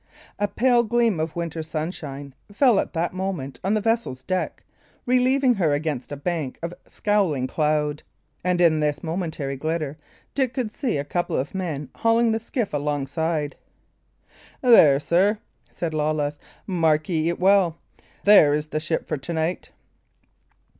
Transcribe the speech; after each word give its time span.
A 0.39 0.47
pale 0.47 0.81
gleam 0.81 1.19
of 1.19 1.35
winter 1.35 1.61
sunshine 1.61 2.33
fell, 2.51 2.79
at 2.79 2.93
that 2.93 3.13
moment, 3.13 3.59
on 3.63 3.75
the 3.75 3.81
vessel's 3.81 4.23
deck, 4.23 4.63
relieving 5.05 5.53
her 5.53 5.73
against 5.75 6.11
a 6.11 6.15
bank 6.17 6.57
of 6.63 6.73
scowling 6.87 7.45
cloud; 7.45 8.01
and 8.43 8.59
in 8.59 8.79
this 8.79 9.03
momentary 9.03 9.55
glitter 9.55 9.99
Dick 10.33 10.55
could 10.55 10.71
see 10.71 10.97
a 10.97 11.03
couple 11.05 11.37
of 11.37 11.53
men 11.53 11.87
hauling 11.97 12.31
the 12.31 12.39
skiff 12.39 12.73
alongside. 12.73 13.55
"There, 14.61 14.99
sir," 14.99 15.37
said 15.69 15.93
Lawless, 15.93 16.39
"mark 16.65 17.07
ye 17.07 17.29
it 17.29 17.39
well! 17.39 17.77
There 18.23 18.55
is 18.55 18.69
the 18.69 18.79
ship 18.79 19.07
for 19.07 19.17
to 19.17 19.33
night." 19.33 19.69